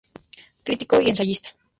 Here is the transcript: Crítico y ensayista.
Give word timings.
Crítico 0.63 0.99
y 0.99 1.11
ensayista. 1.11 1.51